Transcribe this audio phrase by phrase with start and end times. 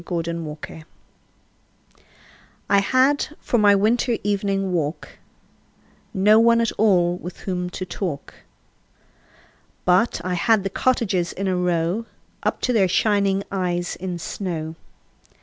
[0.03, 0.83] Good Hours
[2.67, 5.19] I HAD for my winter evening walk
[6.11, 8.33] No one at all with whom to talk,
[9.85, 12.07] But I had the cottages in a row
[12.41, 14.73] Up to their shining eyes in snow.